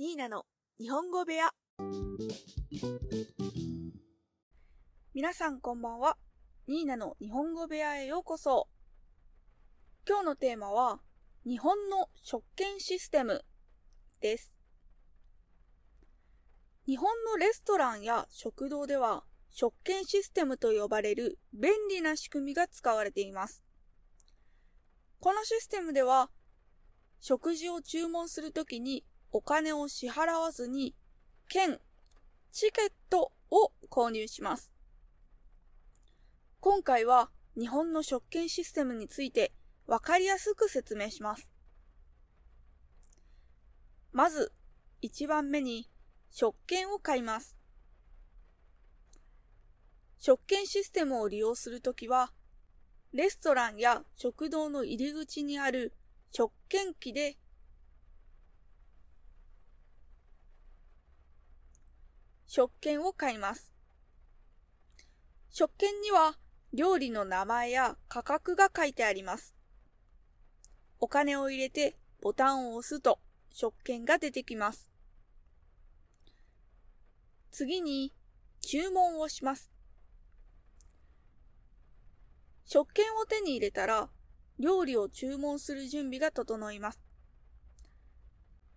[0.00, 0.46] ニーナの
[0.78, 1.50] 日本語部屋。
[5.12, 6.16] 皆さんこんばんは。
[6.66, 8.68] ニーナの日本語部屋へようこそ。
[10.08, 11.00] 今日のテーマは
[11.44, 13.44] 日本の食券システム
[14.22, 14.50] です。
[16.86, 23.62] 日本のレストランや食堂では食券システムと呼ばれる便利な仕組みが使われています。
[25.18, 26.30] このシステムでは
[27.20, 30.94] 食事を注文するときにお金を支払わずに、
[31.48, 31.78] 券、
[32.50, 34.72] チケットを購入します。
[36.60, 39.52] 今回は日本の食券システムについて
[39.86, 41.50] わかりやすく説明します。
[44.12, 44.52] まず、
[45.02, 45.88] 1番目に
[46.30, 47.56] 食券を買います。
[50.18, 52.32] 食券システムを利用するときは、
[53.12, 55.94] レストランや食堂の入り口にある
[56.30, 57.36] 食券機で
[62.52, 63.72] 食券を買います。
[65.50, 66.36] 食券には
[66.72, 69.54] 料理の名前や価格が書いてあります。
[70.98, 73.20] お金を入れてボタンを押すと
[73.52, 74.90] 食券が出てきます。
[77.52, 78.12] 次に
[78.62, 79.70] 注文をします。
[82.64, 84.08] 食券を手に入れたら
[84.58, 86.98] 料理を注文する準備が整います。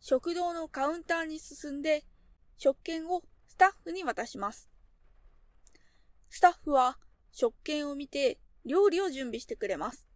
[0.00, 2.04] 食堂のカウンターに進んで
[2.58, 3.22] 食券を
[3.54, 4.68] スタッフに渡します。
[6.28, 6.98] スタッフは
[7.30, 10.08] 食券を見て料理を準備してくれます。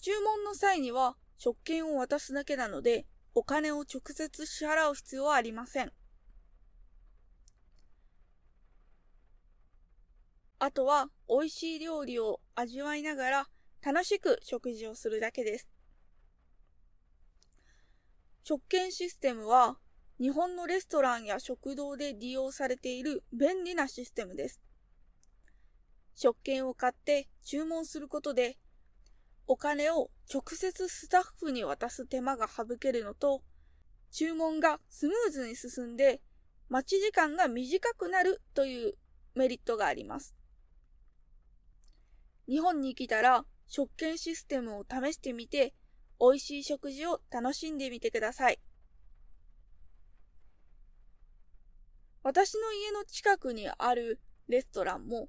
[0.00, 3.06] 注文の際には食券を渡すだけなので
[3.36, 5.92] お金を直接支払う必要はありません。
[10.58, 13.46] あとは美味しい料理を味わいながら
[13.80, 15.68] 楽しく食事をするだけです。
[18.42, 19.78] 食券システムは
[20.22, 24.60] 日本のレストランや食堂で利用されている便利なシステムです。
[26.14, 28.56] 食券を買って注文することで、
[29.48, 33.42] お金を直接スタッフに渡す手間が省けるのと、
[34.12, 36.20] 注文がスムーズに進んで、
[36.68, 38.94] 待ち時間が短くなるという
[39.34, 40.36] メリットがあります。
[42.48, 45.74] 日本に来たら食券システムを試してみて、
[46.20, 48.60] 美味しい食事を楽しんでみてください。
[52.22, 55.28] 私の家の近くにあるレストランも、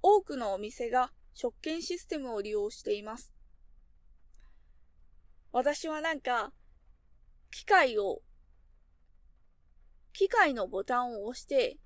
[0.00, 3.34] 多くのお店が食券システムを利用しています。
[5.50, 6.52] 私はなんか、
[7.50, 8.22] 機械を、
[10.12, 11.78] 機械のボタンを押して、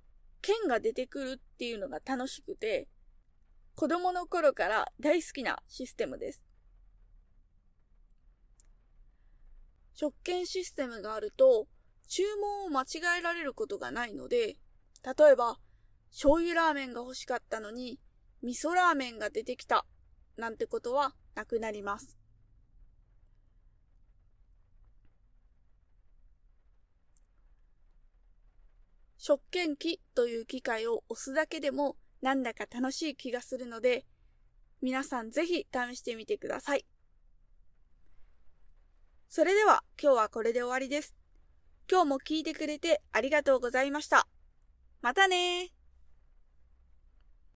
[0.42, 2.86] 券が出てくるっていうのが楽しくて、
[3.74, 6.42] 子供の頃から大好きなシステムです。
[9.94, 11.66] 食券システムがあると、
[12.08, 14.56] 注文を間違えられることがないので、
[15.04, 15.58] 例えば、
[16.10, 18.00] 醤油ラーメンが欲しかったのに、
[18.42, 19.84] 味噌ラーメンが出てきた、
[20.36, 22.16] なんてことはなくなります。
[29.18, 34.06] 食券機という機械を押すだけでもなんだか楽しい気がするので、
[34.80, 36.86] 皆さんぜひ試してみてください。
[39.28, 41.16] それでは今日はこれで終わりです。
[41.88, 44.26] 今日も聞いてくれてありがとうございました。
[45.02, 45.75] またね